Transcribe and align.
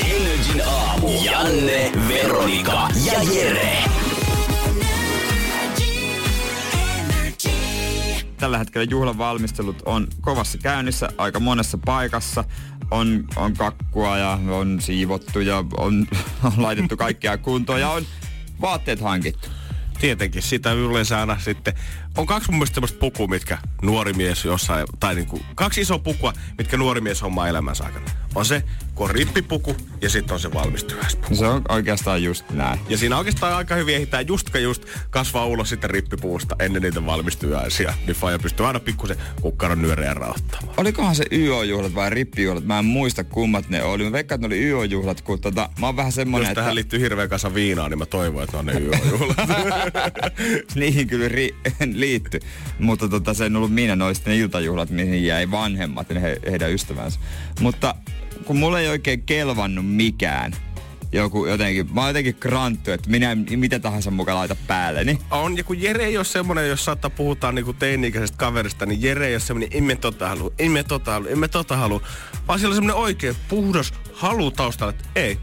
Energin 0.00 0.62
aamu. 0.66 1.08
Janne, 1.24 1.92
Veronika 2.08 2.88
ja 3.04 3.22
Jere. 3.34 3.84
Tällä 8.36 8.58
hetkellä 8.58 8.86
juhlan 8.90 9.18
valmistelut 9.18 9.82
on 9.86 10.06
kovassa 10.20 10.58
käynnissä 10.58 11.08
aika 11.18 11.40
monessa 11.40 11.78
paikassa. 11.84 12.44
On, 12.90 13.24
on 13.36 13.54
kakkua 13.54 14.18
ja 14.18 14.38
on 14.48 14.80
siivottu 14.80 15.40
ja 15.40 15.64
on, 15.76 16.06
on 16.44 16.52
laitettu 16.56 16.96
kaikkea 16.96 17.38
kuntoon 17.38 17.80
ja 17.80 17.90
on 17.90 18.02
vaatteet 18.60 19.00
hankittu. 19.00 19.48
Tietenkin 20.00 20.42
sitä 20.42 20.72
yleensä 20.72 21.20
aina 21.20 21.38
sitten. 21.38 21.74
On 22.18 22.26
kaksi 22.26 22.50
mun 22.50 22.58
mielestä 22.58 22.74
semmoista 22.74 22.98
pukua, 22.98 23.26
mitkä 23.26 23.58
nuori 23.82 24.12
mies 24.12 24.44
jossain, 24.44 24.86
tai 25.00 25.14
niinku, 25.14 25.40
kaksi 25.54 25.80
isoa 25.80 25.98
pukua, 25.98 26.32
mitkä 26.58 26.76
nuori 26.76 27.00
mies 27.00 27.22
hommaa 27.22 27.48
elämänsä 27.48 27.84
aikana. 27.84 28.06
On 28.34 28.44
se, 28.44 28.62
kun 28.94 29.08
on 29.08 29.14
rippipuku 29.14 29.76
ja 30.00 30.10
sitten 30.10 30.34
on 30.34 30.40
se 30.40 30.54
valmistujaispuku. 30.54 31.34
Se 31.34 31.46
on 31.46 31.62
oikeastaan 31.68 32.22
just 32.22 32.50
näin. 32.50 32.80
Ja 32.88 32.98
siinä 32.98 33.18
oikeastaan 33.18 33.54
aika 33.54 33.74
hyvin 33.74 33.94
ehditään 33.94 34.28
justka 34.28 34.58
just 34.58 34.84
kasvaa 35.10 35.46
ulos 35.46 35.68
sitten 35.68 35.90
rippipuusta 35.90 36.56
ennen 36.60 36.82
niitä 36.82 37.06
valmistujaisia. 37.06 37.94
Niin 38.06 38.16
faija 38.16 38.38
pystyy 38.38 38.66
aina 38.66 38.80
pikkusen 38.80 39.16
kukkaron 39.40 39.82
nyöreä 39.82 40.14
rauhoittamaan. 40.14 40.74
Olikohan 40.76 41.14
se 41.14 41.24
YO-juhlat 41.32 41.94
vai 41.94 42.10
rippijuhlat? 42.10 42.64
Mä 42.64 42.78
en 42.78 42.84
muista 42.84 43.24
kummat 43.24 43.68
ne 43.68 43.82
oli. 43.82 44.04
Mä 44.04 44.12
veikkaan, 44.12 44.36
että 44.36 44.48
ne 44.48 44.54
oli 44.54 44.64
YO-juhlat, 44.64 45.20
kun 45.20 45.40
tota, 45.40 45.70
mä 45.80 45.86
oon 45.86 45.96
vähän 45.96 46.12
semmonen, 46.12 46.44
Jos 46.44 46.50
että... 46.50 46.60
tähän 46.60 46.74
liittyy 46.74 47.00
hirveä 47.00 47.28
kasa 47.28 47.54
viinaa, 47.54 47.88
niin 47.88 47.98
mä 47.98 48.06
toivon, 48.06 48.44
että 48.44 48.52
ne 48.52 48.58
on 48.58 48.66
ne 48.66 48.72
yöjuhlat. 48.72 49.36
Niihin 50.74 51.06
kyllä 51.06 51.28
ri- 51.28 51.86
liitty. 52.08 52.40
Mutta 52.78 53.08
tota, 53.08 53.34
se 53.34 53.46
en 53.46 53.56
ollut 53.56 53.74
minä, 53.74 54.14
sitten 54.14 54.30
ne 54.30 54.38
iltajuhlat, 54.38 54.90
mihin 54.90 55.24
jäi 55.24 55.50
vanhemmat 55.50 56.10
ja 56.10 56.20
he, 56.20 56.36
heidän 56.50 56.72
ystävänsä. 56.72 57.20
Mutta 57.60 57.94
kun 58.44 58.56
mulle 58.56 58.80
ei 58.80 58.88
oikein 58.88 59.22
kelvannut 59.22 59.86
mikään, 59.86 60.52
joku 61.12 61.46
jotenkin, 61.46 61.94
mä 61.94 62.00
oon 62.00 62.10
jotenkin 62.10 62.34
kranttu, 62.34 62.90
että 62.90 63.10
minä 63.10 63.32
en 63.32 63.46
mitä 63.56 63.78
tahansa 63.78 64.10
mukaan 64.10 64.38
laita 64.38 64.56
päälle, 64.66 65.04
niin 65.04 65.18
on, 65.30 65.56
ja 65.56 65.64
kun 65.64 65.82
Jere 65.82 66.04
ei 66.04 66.16
ole 66.16 66.24
semmonen, 66.24 66.68
jos 66.68 66.84
saattaa 66.84 67.10
puhutaan 67.10 67.54
niinku 67.54 67.72
teini-ikäisestä 67.72 68.36
kaverista, 68.36 68.86
niin 68.86 69.02
Jere 69.02 69.26
ei 69.26 69.34
ole 69.34 69.40
semmonen, 69.40 69.68
emme 69.72 69.96
tota 69.96 70.28
halua, 70.28 70.50
emme 70.58 70.82
tota 70.82 71.12
halua, 71.12 71.28
emme 71.28 71.48
tota 71.48 71.76
halua. 71.76 72.00
Vaan 72.48 72.58
siellä 72.58 72.72
on 72.72 72.76
semmonen 72.76 72.96
oikein 72.96 73.36
puhdas 73.48 73.92
halu 74.12 74.50
taustalla, 74.50 74.90
että 74.90 75.08
ei, 75.16 75.38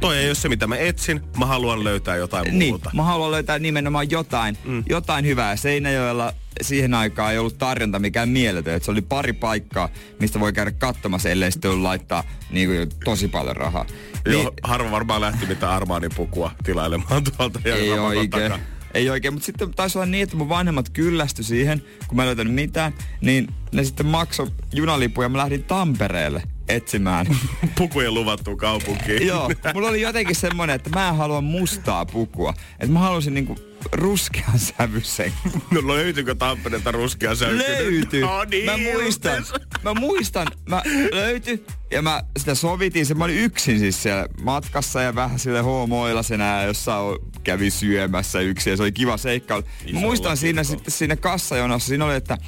toi 0.00 0.18
ei 0.18 0.26
ole 0.26 0.34
se 0.34 0.48
mitä 0.48 0.66
mä 0.66 0.76
etsin, 0.76 1.20
mä 1.38 1.46
haluan 1.46 1.84
löytää 1.84 2.16
jotain 2.16 2.58
niin, 2.58 2.72
muuta. 2.72 2.90
mä 2.94 3.02
haluan 3.02 3.30
löytää 3.30 3.58
nimenomaan 3.58 4.10
jotain, 4.10 4.58
mm. 4.64 4.84
jotain 4.88 5.26
hyvää. 5.26 5.56
Seinäjoella 5.56 6.32
siihen 6.60 6.94
aikaan 6.94 7.32
ei 7.32 7.38
ollut 7.38 7.58
tarjonta 7.58 7.98
mikään 7.98 8.28
mieletön. 8.28 8.74
Että 8.74 8.84
se 8.84 8.90
oli 8.90 9.02
pari 9.02 9.32
paikkaa, 9.32 9.88
mistä 10.20 10.40
voi 10.40 10.52
käydä 10.52 10.70
katsomassa, 10.70 11.30
ellei 11.30 11.52
sitten 11.52 11.82
laittaa 11.82 12.24
niin 12.50 12.68
kuin, 12.68 12.88
tosi 13.04 13.28
paljon 13.28 13.56
rahaa. 13.56 13.86
Joo, 14.26 14.42
Niin, 14.42 14.48
harva 14.62 14.90
varmaan 14.90 15.20
lähti 15.20 15.46
mitään 15.46 15.72
Armaanin 15.72 16.10
pukua 16.16 16.50
tilailemaan 16.64 17.24
tuolta 17.24 17.60
ja 17.64 17.76
ei 17.76 17.92
oikein. 17.92 18.52
Ei 18.94 19.10
oikein, 19.10 19.34
mutta 19.34 19.46
sitten 19.46 19.74
taisi 19.74 19.98
olla 19.98 20.06
niin, 20.06 20.22
että 20.22 20.36
mun 20.36 20.48
vanhemmat 20.48 20.90
kyllästy 20.90 21.42
siihen, 21.42 21.82
kun 22.08 22.16
mä 22.16 22.22
en 22.22 22.26
löytänyt 22.26 22.54
mitään, 22.54 22.94
niin 23.20 23.48
ne 23.72 23.84
sitten 23.84 24.06
maksoi 24.06 24.46
junalipuja 24.74 25.24
ja 25.24 25.28
mä 25.28 25.38
lähdin 25.38 25.64
Tampereelle 25.64 26.42
etsimään. 26.68 27.26
Pukujen 27.78 28.14
luvattu 28.14 28.56
kaupunkiin. 28.56 29.26
Joo, 29.26 29.50
mulla 29.74 29.88
oli 29.88 30.00
jotenkin 30.00 30.36
semmonen, 30.36 30.76
että 30.76 30.90
mä 30.90 31.08
en 31.08 31.16
halua 31.16 31.40
mustaa 31.40 32.06
pukua. 32.06 32.54
Että 32.72 32.92
mä 32.92 32.98
halusin 32.98 33.34
niinku 33.34 33.56
ruskean 33.92 34.58
sävyisen. 34.58 35.32
No 35.70 35.86
löytyykö 35.86 36.34
Tampereelta 36.34 36.92
ruskea 36.92 37.34
säykky? 37.34 37.72
Löytyi. 37.72 38.20
No 38.20 38.44
niin, 38.44 38.66
mä 38.66 38.76
muistan, 38.92 39.44
mä 39.84 39.94
muistan, 39.94 40.46
mä 40.68 40.82
löytyi 41.12 41.64
ja 41.90 42.02
mä 42.02 42.22
sitä 42.36 42.54
sovitin. 42.54 43.06
Se 43.06 43.14
mä 43.14 43.24
olin 43.24 43.38
yksin 43.38 43.78
siis 43.78 44.02
siellä 44.02 44.26
matkassa 44.42 45.02
ja 45.02 45.14
vähän 45.14 45.38
sille 45.38 45.60
homoilla 45.60 46.22
senä 46.22 46.62
jossain 46.62 47.18
kävi 47.44 47.70
syömässä 47.70 48.40
yksin 48.40 48.70
ja 48.70 48.76
se 48.76 48.82
oli 48.82 48.92
kiva 48.92 49.16
seikkailu. 49.16 49.62
Mä 49.92 50.00
muistan 50.00 50.36
siinä 50.36 50.64
sitten 50.64 50.92
siinä 50.92 51.16
kassajonossa, 51.16 51.88
siinä 51.88 52.04
oli, 52.04 52.14
että 52.14 52.38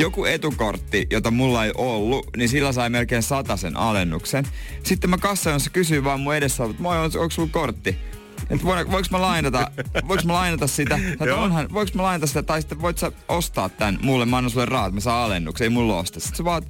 joku 0.00 0.24
etukortti, 0.24 1.06
jota 1.10 1.30
mulla 1.30 1.64
ei 1.64 1.72
ollut, 1.74 2.26
niin 2.36 2.48
sillä 2.48 2.72
sai 2.72 2.90
melkein 2.90 3.22
sen 3.56 3.76
alennuksen. 3.76 4.44
Sitten 4.82 5.10
mä 5.10 5.18
kassajonossa 5.18 5.70
kysyin 5.70 6.04
vaan 6.04 6.20
mun 6.20 6.34
edessä, 6.34 6.64
että 6.64 6.82
moi, 6.82 6.98
onko, 6.98 7.20
onko 7.20 7.30
sulla 7.30 7.48
kortti? 7.52 7.98
Että 8.50 8.64
voinko, 8.64 8.92
voinko 8.92 9.08
mä 9.10 9.20
lainata, 9.20 9.70
voinko 10.08 10.24
mä 10.26 10.32
lainata 10.32 10.66
sitä? 10.66 10.98
Että 11.12 11.24
Joo. 11.24 11.42
onhan, 11.42 11.68
voinko 11.72 11.92
mä 11.94 12.02
lainata 12.02 12.26
sitä, 12.26 12.42
tai 12.42 12.60
sitten 12.60 12.82
voit 12.82 12.98
sä 12.98 13.12
ostaa 13.28 13.68
tän 13.68 13.98
mulle, 14.02 14.26
mä 14.26 14.36
annan 14.36 14.50
sulle 14.50 14.66
rahat, 14.66 14.94
mä 14.94 15.00
saan 15.00 15.24
alennuksen, 15.24 15.64
ei 15.64 15.70
mulla 15.70 15.98
osta. 15.98 16.20
Sitten 16.20 16.36
se 16.36 16.44
vaan, 16.44 16.62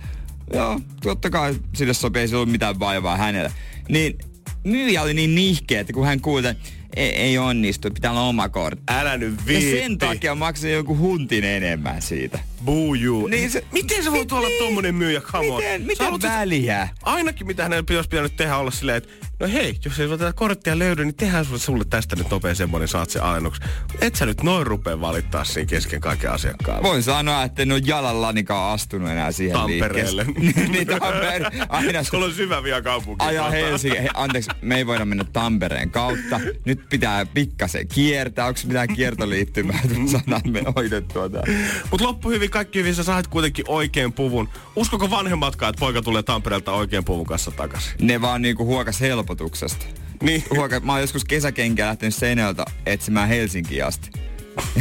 joo, 0.55 0.81
totta 1.03 1.31
kai 1.31 1.55
sille 1.75 1.95
sopii, 1.95 2.23
ei 2.23 2.29
sillä 2.29 2.39
ollut 2.41 2.53
mitään 2.53 2.81
vaivaa 2.81 3.17
hänelle. 3.17 3.53
Niin 3.89 4.19
myyjä 4.65 5.03
oli 5.03 5.15
niin 5.15 5.35
nihkeä, 5.35 5.81
että 5.81 5.93
kun 5.93 6.07
hän 6.07 6.21
kuuli, 6.21 6.47
että 6.47 6.69
ei, 6.97 7.11
ei 7.11 7.39
onnistu, 7.39 7.91
pitää 7.91 8.11
olla 8.11 8.23
oma 8.23 8.49
kortti. 8.49 8.83
Älä 8.89 9.17
nyt 9.17 9.35
Ja 9.39 9.47
viitti. 9.47 9.71
sen 9.71 9.99
takia 9.99 10.35
maksin 10.35 10.73
joku 10.73 10.97
huntin 10.97 11.45
enemmän 11.45 12.03
siitä. 12.03 12.39
Boo 12.65 12.95
you. 13.03 13.27
Niin 13.27 13.51
se- 13.51 13.65
miten 13.73 14.05
se 14.05 14.11
voi 14.13 14.21
Mit- 14.21 14.33
olla 14.33 14.49
niin. 14.49 14.65
tommonen 14.65 14.95
myyjä? 14.95 15.21
Come 15.21 15.51
on. 15.51 15.57
Miten, 15.57 15.83
mitä 15.83 16.05
haluat, 16.05 16.25
että- 16.25 16.39
väliä? 16.39 16.89
Ainakin 17.03 17.47
mitä 17.47 17.63
hänellä 17.63 17.83
pitäisi 17.83 18.09
pitänyt 18.09 18.37
tehdä 18.37 18.57
olla 18.57 18.71
silleen, 18.71 18.99
että 18.99 19.09
no 19.41 19.49
hei, 19.53 19.77
jos 19.85 20.01
ei 20.01 20.09
tätä 20.09 20.33
korttia 20.33 20.79
löydy, 20.79 21.05
niin 21.05 21.15
tehdään 21.15 21.45
sulle, 21.45 21.59
sulle 21.59 21.85
tästä 21.91 22.17
nyt 22.17 22.31
nopea 22.31 22.55
semmonen, 22.55 22.89
saat 22.89 23.11
se 23.11 23.19
alennuksen. 23.19 23.69
Et 24.01 24.15
sä 24.15 24.27
nyt 24.27 24.43
noin 24.43 24.67
rupea 24.67 25.01
valittaa 25.01 25.45
siinä 25.45 25.67
kesken 25.67 26.01
kaiken 26.01 26.33
asiakkaan. 26.33 26.83
Voin 26.83 27.03
sanoa, 27.03 27.43
että 27.43 27.63
en 27.63 27.73
ole 27.73 27.81
jalallanikaan 27.85 28.75
astunut 28.75 29.11
enää 29.11 29.33
siihen 29.33 29.57
Tampereelle. 29.57 30.25
liikkeeseen. 30.27 30.73
niin 30.73 30.87
Tampere. 30.87 31.51
Aina 31.69 32.03
Sulla 32.03 32.25
on 32.25 32.33
syvä 32.33 32.63
vielä 32.63 32.83
kaupunki. 32.83 33.25
ajaa 33.25 33.51
Helsinki. 33.51 33.99
He, 33.99 34.09
anteeksi, 34.15 34.51
me 34.63 34.77
ei 34.77 34.87
voida 34.87 35.05
mennä 35.05 35.25
Tampereen 35.33 35.91
kautta. 35.91 36.41
Nyt 36.65 36.89
pitää 36.89 37.27
pikkasen 37.27 37.89
kiertää. 37.89 38.47
Onko 38.47 38.61
mitään 38.65 38.89
kiertoliittymää, 38.89 39.81
että 39.85 39.99
me 39.99 40.09
saadaan 40.09 40.43
me 40.51 40.63
hoidettua 40.77 41.29
tää? 41.29 41.43
Mut 41.91 42.01
loppu 42.01 42.31
hyvin, 42.31 42.51
kaikki 42.51 42.79
hyvin, 42.79 42.95
sä 42.95 43.05
sait 43.05 43.27
kuitenkin 43.27 43.65
oikein 43.69 44.13
puvun. 44.13 44.49
Uskoko 44.77 45.11
vanhemmatkaan, 45.11 45.71
että 45.71 45.81
poika 45.81 46.03
tulee 46.03 46.23
Tampereelta 46.23 46.73
oikein 46.73 47.05
puvun 47.05 47.27
kanssa 47.27 47.51
takaisin? 47.51 47.93
Ne 48.01 48.21
vaan 48.21 48.43
niinku 48.43 48.65
huokas 48.67 49.01
helpotuksesta. 49.31 49.87
Niin. 50.23 50.45
Huoka, 50.57 50.81
mä 50.81 50.93
oon 50.93 51.01
joskus 51.01 51.25
kesäkenkää 51.25 51.89
lähtenyt 51.89 52.15
Seinäjöltä 52.15 52.65
etsimään 52.87 53.29
Helsinkiin 53.29 53.85
asti. 53.85 54.11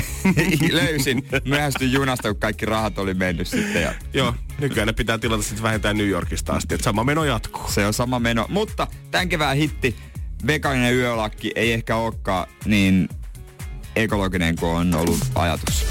Löysin, 0.72 1.28
myöhästyin 1.46 1.92
junasta, 1.92 2.30
kun 2.30 2.40
kaikki 2.40 2.66
rahat 2.66 2.98
oli 2.98 3.14
mennyt 3.14 3.48
sitten. 3.48 3.82
Ja 3.82 3.94
Joo, 4.14 4.36
nykyään 4.60 4.88
ne 4.88 4.94
pitää 4.94 5.18
tilata 5.18 5.44
sitten 5.44 5.64
vähintään 5.64 5.98
New 5.98 6.08
Yorkista 6.08 6.54
asti, 6.54 6.76
että 6.76 6.84
sama 6.84 7.04
meno 7.04 7.24
jatkuu. 7.24 7.72
se 7.72 7.86
on 7.86 7.94
sama 7.94 8.20
meno. 8.20 8.46
Mutta 8.50 8.88
tämän 9.12 9.30
kevään 9.30 9.58
hitti, 9.58 9.96
vegaaninen 10.48 10.96
yölakki, 10.96 11.52
ei 11.56 11.74
ehkä 11.74 11.96
olekaan 11.96 12.48
niin 12.66 13.10
ekologinen 13.96 14.56
kuin 14.56 14.72
on 14.72 14.96
ollut 14.96 15.20
ajatus. 15.36 15.86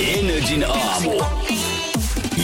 Energin 0.00 0.64
aamu. 0.68 1.22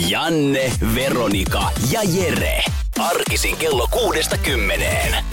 Janne, 0.07 0.71
Veronika 0.95 1.71
ja 1.91 2.01
Jere. 2.03 2.63
Arkisin 2.99 3.57
kello 3.57 3.87
kuudesta 3.91 4.37
kymmeneen. 4.37 5.25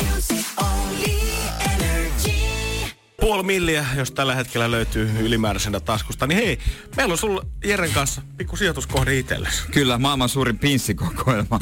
Puoli 3.21 3.43
milliä, 3.43 3.87
jos 3.97 4.11
tällä 4.11 4.35
hetkellä 4.35 4.71
löytyy 4.71 5.11
ylimääräisenä 5.21 5.81
taskusta, 5.81 6.27
niin 6.27 6.37
hei, 6.37 6.59
meillä 6.97 7.13
on 7.13 7.19
sulla 7.19 7.47
Jeren 7.65 7.93
kanssa 7.93 8.23
pikku 8.37 8.57
sijoituskohde 8.57 9.19
itsellesi. 9.19 9.63
Kyllä, 9.73 9.99
maailman 9.99 10.29
suurin 10.29 10.59
pinssikokoelma, 10.59 11.59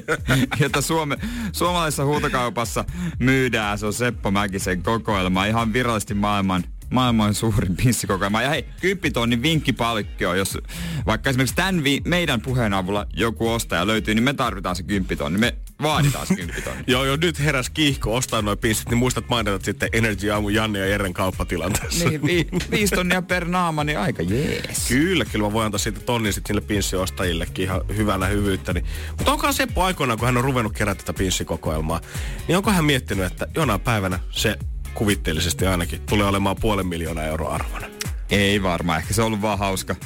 jota 0.60 0.80
Suome, 0.80 1.16
suomalaisessa 1.52 2.04
huutokaupassa 2.04 2.84
myydään. 3.18 3.78
Se 3.78 3.86
on 3.86 3.92
Seppo 3.92 4.30
Mäkisen 4.30 4.82
kokoelma, 4.82 5.46
ihan 5.46 5.72
virallisesti 5.72 6.14
maailman 6.14 6.64
maailman 6.90 7.34
suurin 7.34 7.76
pinssikokoelma. 7.76 8.42
Ja 8.42 8.48
hei, 8.48 8.64
10 8.80 9.12
tonnin 9.12 9.42
vinkkipalkkio, 9.42 10.34
jos 10.34 10.58
vaikka 11.06 11.30
esimerkiksi 11.30 11.56
tämän 11.56 11.84
vi- 11.84 12.02
meidän 12.04 12.40
puheen 12.40 12.74
avulla 12.74 13.06
joku 13.16 13.48
ostaja 13.50 13.86
löytyy, 13.86 14.14
niin 14.14 14.22
me 14.24 14.34
tarvitaan 14.34 14.76
se 14.76 14.82
10 14.82 15.18
tonni. 15.18 15.38
Me 15.38 15.54
vaaditaan 15.82 16.26
se 16.26 16.36
10 16.36 16.62
tonnia. 16.62 16.84
Joo, 16.94 17.04
joo, 17.04 17.16
nyt 17.20 17.38
heräs 17.38 17.70
kiihko 17.70 18.14
ostaa 18.14 18.42
noin 18.42 18.58
pinssit, 18.58 18.88
niin 18.88 18.98
muistat 18.98 19.28
mainita 19.28 19.64
sitten 19.64 19.88
Energy 19.92 20.30
Aamu 20.30 20.48
Janne 20.48 20.78
ja 20.78 20.86
Jeren 20.86 21.14
kauppatilanteessa. 21.14 22.08
niin, 22.08 22.22
vi, 22.22 22.46
viisi 22.70 22.94
tonnia 22.94 23.22
per 23.22 23.44
naama, 23.44 23.84
niin 23.84 23.98
aika 23.98 24.22
jees. 24.22 24.88
Kyllä, 24.88 25.24
kyllä 25.24 25.44
mä 25.46 25.52
voin 25.52 25.66
antaa 25.66 25.78
siitä 25.78 26.00
tonnin 26.00 26.32
sitten 26.32 26.56
niille 26.56 26.66
pinssiostajillekin 26.68 27.64
ihan 27.64 27.80
hyvänä 27.96 28.26
hyvyyttä. 28.26 28.72
Niin. 28.72 28.86
Mutta 29.18 29.32
onkohan 29.32 29.54
Seppo 29.54 29.82
aikoinaan, 29.82 30.18
kun 30.18 30.26
hän 30.26 30.36
on 30.36 30.44
ruvennut 30.44 30.72
kerätä 30.72 30.98
tätä 31.04 31.18
pinssikokoelmaa, 31.18 32.00
niin 32.48 32.56
onko 32.56 32.70
hän 32.70 32.84
miettinyt, 32.84 33.26
että 33.26 33.46
jonain 33.54 33.80
päivänä 33.80 34.18
se 34.30 34.58
kuvitteellisesti 34.94 35.66
ainakin 35.66 36.00
tulee 36.00 36.26
olemaan 36.26 36.56
puolen 36.60 36.86
miljoonaa 36.86 37.24
euroa 37.24 37.54
arvona? 37.54 37.86
Ei 38.30 38.62
varmaan, 38.62 38.98
ehkä 38.98 39.14
se 39.14 39.22
on 39.22 39.26
ollut 39.26 39.42
vaan 39.42 39.58
hauska, 39.58 39.96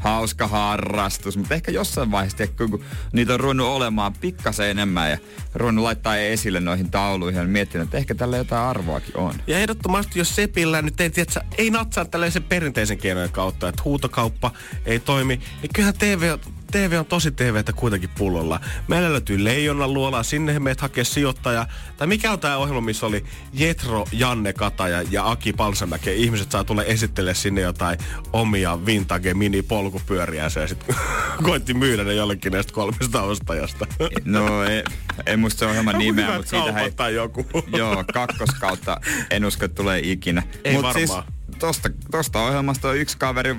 hauska 0.00 0.46
harrastus, 0.46 1.36
mutta 1.36 1.54
ehkä 1.54 1.72
jossain 1.72 2.10
vaiheessa, 2.10 2.36
tiedätkö, 2.36 2.68
kun 2.68 2.84
niitä 3.12 3.34
on 3.34 3.40
ruvennut 3.40 3.66
olemaan 3.66 4.12
pikkasen 4.12 4.70
enemmän 4.70 5.10
ja 5.10 5.18
ruvennut 5.54 5.82
laittaa 5.82 6.16
esille 6.16 6.60
noihin 6.60 6.90
tauluihin 6.90 7.40
ja 7.40 7.46
miettinyt, 7.46 7.84
että 7.84 7.98
ehkä 7.98 8.14
tällä 8.14 8.36
jotain 8.36 8.68
arvoakin 8.68 9.16
on. 9.16 9.34
Ja 9.46 9.58
ehdottomasti, 9.58 10.18
jos 10.18 10.36
Sepillä 10.36 10.82
nyt 10.82 11.00
ei, 11.00 11.10
tiedä, 11.10 11.30
ei 11.58 11.70
natsaa 11.70 12.04
tällaisen 12.04 12.42
perinteisen 12.42 12.98
keinojen 12.98 13.32
kautta, 13.32 13.68
että 13.68 13.82
huutokauppa 13.84 14.50
ei 14.86 14.98
toimi, 14.98 15.36
niin 15.36 15.70
kyllähän 15.74 15.94
TV, 15.98 16.38
TV 16.70 16.96
on 16.98 17.06
tosi 17.06 17.30
TVtä 17.30 17.72
kuitenkin 17.72 18.10
pullolla. 18.18 18.60
Meillä 18.88 19.12
löytyy 19.12 19.44
Leijonan 19.44 19.94
luola, 19.94 20.22
sinne 20.22 20.58
meet 20.58 20.80
hakee 20.80 21.04
sijoittaja. 21.04 21.66
Tai 21.96 22.06
mikä 22.06 22.32
on 22.32 22.40
tämä 22.40 22.56
ohjelma, 22.56 22.80
missä 22.80 23.06
oli 23.06 23.24
Jetro, 23.52 24.04
Janne 24.12 24.52
Kataja 24.52 25.02
ja 25.10 25.30
Aki 25.30 25.52
Palsamäki. 25.52 26.22
Ihmiset 26.22 26.50
saa 26.50 26.64
tulla 26.64 26.84
esittelemään 26.84 27.36
sinne 27.36 27.60
jotain 27.60 27.98
omia 28.32 28.86
vintage 28.86 29.34
mini 29.34 29.62
polkupyöriä 29.62 30.42
ja 30.42 30.66
sitten 30.68 30.96
koitti 31.42 31.74
myydä 31.74 32.04
ne 32.04 32.14
jollekin 32.14 32.52
näistä 32.52 32.72
kolmesta 32.72 33.22
ostajasta. 33.22 33.86
No 34.24 34.64
ei, 34.64 34.84
ei 35.26 35.36
muista 35.36 35.58
se 35.58 35.66
ohjelman 35.66 35.98
nimeä, 36.04 36.36
mutta 36.36 36.50
siitä 36.50 36.64
kaupat 36.64 36.82
ei, 36.82 36.90
tai 36.90 37.14
joku. 37.14 37.46
joo, 37.78 38.04
kakkoskautta 38.12 39.00
en 39.30 39.44
usko, 39.44 39.64
että 39.64 39.74
tulee 39.74 40.00
ikinä. 40.04 40.42
Ei 40.64 40.72
Mut 40.72 40.92
siis 40.92 41.10
varmaan. 41.10 41.32
tosta, 41.58 41.90
tosta 42.10 42.40
ohjelmasta 42.42 42.92
yksi 42.92 43.18
kaveri 43.18 43.56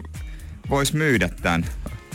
voisi 0.69 0.95
myydä 0.95 1.29
tämän, 1.29 1.65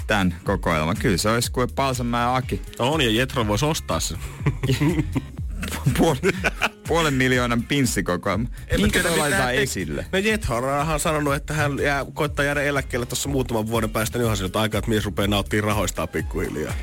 tämän 0.06 0.36
kokoelman. 0.44 0.96
Kyllä 0.96 1.16
se 1.16 1.30
olisi 1.30 1.52
kuin 1.52 1.68
Palsamäen 1.74 2.28
Aki. 2.28 2.62
On, 2.78 3.00
ja 3.00 3.10
Jetro 3.10 3.46
voisi 3.46 3.64
ostaa 3.64 4.00
sen. 4.00 4.18
Puoli, 5.98 6.18
puolen 6.88 7.14
miljoonan 7.14 7.62
pinssikokoelma. 7.62 8.48
Minkä 8.76 9.02
te 9.02 9.16
laitetaan 9.16 9.54
esille? 9.54 10.06
No 10.12 10.18
Jethorahan 10.18 10.94
on 10.94 11.00
sanonut, 11.00 11.34
että 11.34 11.54
hän 11.54 11.78
jää, 11.78 12.06
koittaa 12.14 12.44
jäädä 12.44 12.62
eläkkeelle 12.62 13.06
tuossa 13.06 13.28
muutaman 13.28 13.66
vuoden 13.66 13.90
päästä, 13.90 14.18
niin 14.18 14.24
onhan 14.24 14.36
se 14.36 14.42
nyt 14.42 14.56
aika, 14.56 14.78
että 14.78 14.90
mies 14.90 15.04
rupeaa 15.04 15.28
nauttimaan 15.28 15.64
rahoistaan 15.64 16.08
pikkuhiljaa. 16.08 16.74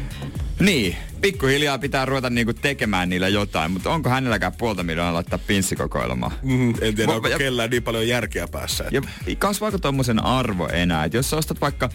Niin, 0.60 0.96
pikkuhiljaa 1.22 1.78
pitää 1.78 2.06
ruveta 2.06 2.30
niinku 2.30 2.54
tekemään 2.54 3.10
niillä 3.10 3.28
jotain, 3.28 3.72
mutta 3.72 3.90
onko 3.90 4.10
hänelläkään 4.10 4.54
puolta 4.58 4.84
miljoonaa 4.84 5.14
laittaa 5.14 5.40
pinssikokoelmaa? 5.48 6.32
Mm, 6.44 6.70
en 6.82 6.96
tiedä, 6.96 7.12
Mo- 7.12 7.16
onko 7.16 7.28
ja- 7.28 7.38
kellään 7.38 7.70
niin 7.70 7.84
paljon 7.84 8.08
järkeä 8.08 8.48
päässä. 8.48 8.86
Ja 8.92 9.02
kasvaako 9.38 9.78
tuommoisen 9.78 10.24
arvo 10.26 10.68
enää? 10.68 11.04
Et 11.06 11.14
jos 11.14 11.30
sä 11.30 11.38
ostat 11.38 11.62
vaikka 11.62 11.90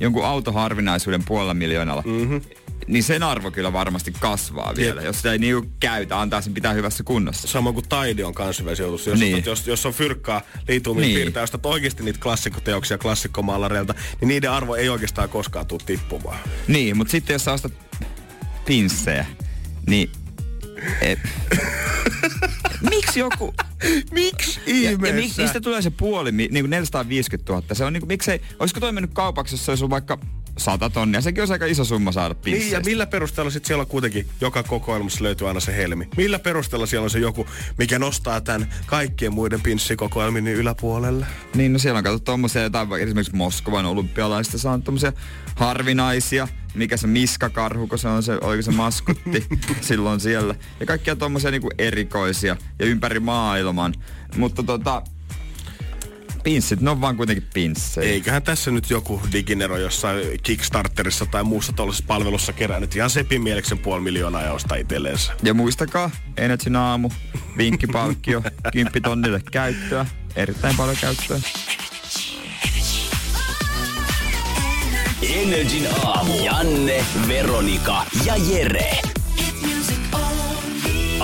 jonkun 0.00 0.24
autoharvinaisuuden 0.24 1.24
puolella 1.24 1.54
miljoonalla, 1.54 2.02
mm-hmm. 2.06 2.40
Niin 2.90 3.02
sen 3.04 3.22
arvo 3.22 3.50
kyllä 3.50 3.72
varmasti 3.72 4.12
kasvaa 4.20 4.72
vielä. 4.76 5.00
Jep. 5.00 5.06
Jos 5.06 5.16
sitä 5.16 5.32
ei 5.32 5.38
niinku 5.38 5.70
käytä, 5.80 6.20
antaa 6.20 6.40
sen 6.40 6.54
pitää 6.54 6.72
hyvässä 6.72 7.02
kunnossa. 7.04 7.48
Samoin 7.48 7.74
kuin 7.74 7.88
taide 7.88 8.24
on 8.24 8.34
kans 8.34 8.58
hyvä 8.58 8.74
sijoitus. 8.74 9.06
Jos, 9.06 9.18
Niin. 9.20 9.42
jos, 9.46 9.66
jos 9.66 9.86
on 9.86 9.92
fyrkkaa 9.92 10.42
liitumin 10.68 11.00
Niin. 11.02 11.08
niin. 11.14 11.22
piirtää, 11.22 11.42
ostat 11.42 11.66
oikeasti 11.66 12.02
niitä 12.02 12.18
klassikkoteoksia 12.22 12.98
klassikkomaalareilta, 12.98 13.94
niin 14.20 14.28
niiden 14.28 14.50
arvo 14.50 14.74
ei 14.74 14.88
oikeastaan 14.88 15.28
koskaan 15.28 15.66
tule 15.66 15.80
tippumaan. 15.86 16.38
Niin, 16.68 16.96
mutta 16.96 17.10
sitten 17.10 17.34
jos 17.34 17.44
sä 17.44 17.52
ostat 17.52 17.72
pinssejä, 18.64 19.26
niin... 19.86 20.10
Et, 21.00 21.18
miksi 22.90 23.20
joku... 23.20 23.54
Miksi 24.12 24.60
Ja, 24.84 24.90
ja 24.90 24.98
miksi 25.14 25.42
niistä 25.42 25.60
tulee 25.60 25.82
se 25.82 25.90
puoli, 25.90 26.32
mi- 26.32 26.48
niin 26.50 26.62
kuin 26.64 26.70
450 26.70 27.52
000? 27.52 27.66
Se 27.72 27.84
on 27.84 27.92
niin 27.92 28.00
kuin, 28.00 28.08
miksei, 28.08 28.40
olisiko 28.58 28.80
toi 28.80 28.92
mennyt 28.92 29.10
kaupaksi, 29.14 29.54
jos 29.54 29.64
se 29.64 29.70
olisi 29.70 29.84
ollut 29.84 29.90
vaikka 29.90 30.18
100 30.60 30.90
tonnia? 30.90 31.20
Sekin 31.20 31.42
olisi 31.42 31.52
aika 31.52 31.66
iso 31.66 31.84
summa 31.84 32.12
saada 32.12 32.34
Niin, 32.44 32.70
ja 32.70 32.80
millä 32.86 33.06
perusteella 33.06 33.50
sitten 33.50 33.66
siellä 33.66 33.82
on 33.82 33.86
kuitenkin 33.86 34.26
joka 34.40 34.62
kokoelmassa 34.62 35.24
löytyy 35.24 35.48
aina 35.48 35.60
se 35.60 35.76
helmi? 35.76 36.08
Millä 36.16 36.38
perusteella 36.38 36.86
siellä 36.86 37.04
on 37.04 37.10
se 37.10 37.18
joku, 37.18 37.46
mikä 37.78 37.98
nostaa 37.98 38.40
tämän 38.40 38.74
kaikkien 38.86 39.34
muiden 39.34 39.60
pinssikokoelmien 39.60 40.46
yläpuolelle? 40.46 41.26
Niin, 41.54 41.72
no 41.72 41.78
siellä 41.78 41.98
on 41.98 42.04
katsottu 42.04 42.24
tommosia 42.24 42.62
jotain, 42.62 42.92
esimerkiksi 42.92 43.36
Moskovan 43.36 43.86
olympialaisista 43.86 44.58
saanut 44.58 44.84
tommosia 44.84 45.12
harvinaisia, 45.56 46.48
mikä 46.74 46.96
se 46.96 47.06
miskakarhu, 47.06 47.86
kun 47.86 47.98
se 47.98 48.08
on 48.08 48.22
se, 48.22 48.38
oliko 48.40 48.62
se 48.62 48.70
maskotti 48.70 49.46
silloin 49.80 50.20
siellä. 50.20 50.54
Ja 50.80 50.86
kaikkia 50.86 51.16
tommosia 51.16 51.50
niinku 51.50 51.70
erikoisia 51.78 52.56
ja 52.78 52.86
ympäri 52.86 53.20
maailman. 53.20 53.94
Mutta 54.36 54.62
tota, 54.62 55.02
pinssit, 56.42 56.80
ne 56.80 56.90
on 56.90 57.00
vaan 57.00 57.16
kuitenkin 57.16 57.48
pinssejä. 57.54 58.12
Eiköhän 58.12 58.42
tässä 58.42 58.70
nyt 58.70 58.90
joku 58.90 59.20
diginero 59.32 59.76
jossain 59.76 60.40
Kickstarterissa 60.42 61.26
tai 61.26 61.44
muussa 61.44 61.72
tuollaisessa 61.72 62.06
palvelussa 62.06 62.52
kerännyt 62.52 62.96
ihan 62.96 63.10
sepin 63.10 63.42
mieleksen 63.42 63.78
puoli 63.78 64.02
miljoonaa 64.02 64.42
ja 64.42 64.52
ostaa 64.52 64.76
itselleensä. 64.76 65.32
Ja 65.42 65.54
muistakaa, 65.54 66.10
Energy 66.36 66.76
aamu, 66.76 67.10
vinkkipalkkio, 67.56 68.42
10 68.72 69.02
tonnille 69.02 69.42
käyttöä, 69.52 70.06
erittäin 70.36 70.76
paljon 70.76 70.96
käyttöä. 71.00 71.40
Energin 75.22 75.86
aamu. 76.04 76.44
Janne, 76.44 77.04
Veronika 77.28 78.06
ja 78.24 78.36
Jere. 78.36 79.09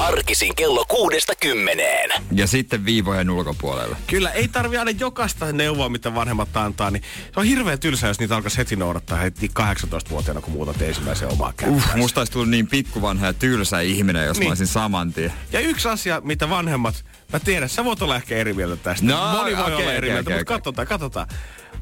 Arkisin 0.07 0.55
kello 0.57 0.85
kuudesta 0.89 1.33
kymmeneen. 1.41 2.11
Ja 2.33 2.47
sitten 2.47 2.85
viivojen 2.85 3.31
ulkopuolella. 3.31 3.97
Kyllä, 4.07 4.31
ei 4.31 4.49
tarvi 4.49 4.77
aina 4.77 4.91
jokaista 4.91 5.53
neuvoa, 5.53 5.89
mitä 5.89 6.15
vanhemmat 6.15 6.57
antaa, 6.57 6.91
niin 6.91 7.03
se 7.35 7.41
on 7.41 7.47
hirveän 7.47 7.79
tylsää, 7.81 8.09
jos 8.11 8.19
niitä 8.19 8.37
alkaisi 8.37 8.59
heti 8.59 8.77
noudattaa 8.77 9.19
heti 9.19 9.51
18-vuotiaana, 9.61 10.41
kun 10.41 10.53
muutat 10.53 10.83
ensimmäisen 10.83 11.33
omaa 11.33 11.49
Uh, 11.49 11.55
käyttöön. 11.57 11.99
musta 11.99 12.21
olisi 12.21 12.33
tullut 12.33 12.49
niin 12.49 12.67
pikkuvanha 12.67 13.27
ja 13.27 13.33
tylsä 13.33 13.81
ihminen, 13.81 14.27
jos 14.27 14.39
niin. 14.39 14.49
Mä 14.49 14.51
olisin 14.51 14.67
saman 14.67 15.13
tien. 15.13 15.33
Ja 15.53 15.61
yksi 15.61 15.89
asia, 15.89 16.21
mitä 16.25 16.51
vanhemmat, 16.51 17.05
mä 17.33 17.41
tiedän, 17.41 17.69
sä 17.69 17.85
voit 17.85 18.03
olla 18.03 18.17
ehkä 18.17 18.37
eri 18.37 18.53
mieltä 18.53 18.77
tästä. 18.77 19.07
No, 19.07 19.33
Moni 19.33 19.57
voi 19.57 19.63
okei, 19.65 19.75
olla 19.77 19.93
eri 19.93 19.99
okei, 19.99 20.11
mieltä, 20.11 20.21
okei, 20.31 20.39
mutta 20.39 20.53
okei. 20.53 20.57
katsotaan, 20.57 20.87
katsotaan. 20.89 21.27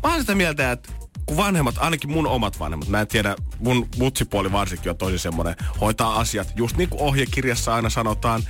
Mä 0.02 0.10
oon 0.10 0.20
sitä 0.20 0.34
mieltä, 0.34 0.72
että 0.72 0.92
kun 1.26 1.36
vanhemmat, 1.36 1.74
ainakin 1.78 2.10
mun 2.10 2.26
omat 2.26 2.58
vanhemmat, 2.58 2.88
mä 2.88 3.00
en 3.00 3.06
tiedä, 3.06 3.36
mun 3.58 3.88
mutsipuoli 3.98 4.52
varsinkin 4.52 4.90
on 4.90 4.96
tosi 4.96 5.18
semmoinen, 5.18 5.56
hoitaa 5.80 6.20
asiat 6.20 6.52
just 6.56 6.76
niin 6.76 6.88
kuin 6.88 7.00
ohjekirjassa 7.00 7.74
aina 7.74 7.90
sanotaan. 7.90 8.42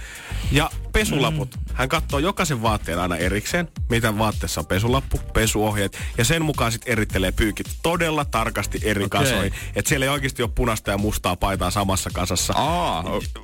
Ja 0.53 0.71
pesulaput, 0.93 1.57
mm. 1.57 1.63
hän 1.75 1.89
katsoo 1.89 2.19
jokaisen 2.19 2.63
vaatteen 2.63 2.99
aina 2.99 3.17
erikseen, 3.17 3.69
mitä 3.91 4.19
vaatteessa 4.19 4.61
on 4.61 4.67
pesulappu, 4.67 5.19
pesuohjeet, 5.19 5.99
ja 6.19 6.25
sen 6.25 6.43
mukaan 6.45 6.73
sitten 6.73 6.93
erittelee 6.93 7.33
pyykit 7.33 7.67
todella 7.83 8.25
tarkasti 8.25 8.81
eri 8.83 9.05
okay. 9.05 9.21
kasoihin. 9.21 9.53
Että 9.77 9.89
siellä 9.89 10.07
ei 10.07 10.11
oikeasti 10.11 10.43
ole 10.43 10.51
punaista 10.55 10.91
ja 10.91 10.99
mustaa 10.99 11.37
paitaa 11.37 11.71
samassa 11.71 12.11
kasassa. 12.13 12.55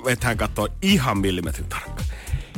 Että 0.06 0.26
hän 0.26 0.36
katsoo 0.36 0.68
ihan 0.82 1.18
millimetrin 1.18 1.66
tarkkaan. 1.68 2.08